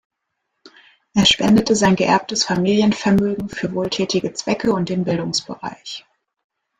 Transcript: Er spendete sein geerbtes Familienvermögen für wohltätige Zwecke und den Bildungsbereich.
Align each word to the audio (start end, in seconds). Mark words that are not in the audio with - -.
Er 1.13 1.27
spendete 1.27 1.75
sein 1.75 1.95
geerbtes 1.95 2.43
Familienvermögen 2.45 3.49
für 3.49 3.71
wohltätige 3.71 4.33
Zwecke 4.33 4.73
und 4.73 4.89
den 4.89 5.03
Bildungsbereich. 5.03 6.07